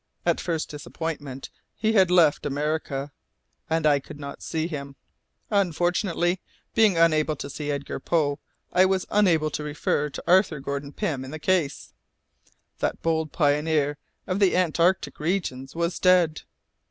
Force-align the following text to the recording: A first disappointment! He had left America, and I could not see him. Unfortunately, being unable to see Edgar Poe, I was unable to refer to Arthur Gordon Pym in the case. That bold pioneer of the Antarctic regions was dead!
A 0.25 0.35
first 0.35 0.67
disappointment! 0.71 1.51
He 1.75 1.93
had 1.93 2.09
left 2.09 2.47
America, 2.47 3.11
and 3.69 3.85
I 3.85 3.99
could 3.99 4.19
not 4.19 4.41
see 4.41 4.65
him. 4.67 4.95
Unfortunately, 5.51 6.41
being 6.73 6.97
unable 6.97 7.35
to 7.35 7.51
see 7.51 7.69
Edgar 7.69 7.99
Poe, 7.99 8.39
I 8.73 8.83
was 8.83 9.05
unable 9.11 9.51
to 9.51 9.63
refer 9.63 10.09
to 10.09 10.23
Arthur 10.25 10.59
Gordon 10.59 10.91
Pym 10.91 11.23
in 11.23 11.29
the 11.29 11.37
case. 11.37 11.93
That 12.79 13.03
bold 13.03 13.31
pioneer 13.31 13.99
of 14.25 14.39
the 14.39 14.57
Antarctic 14.57 15.19
regions 15.19 15.75
was 15.75 15.99
dead! 15.99 16.41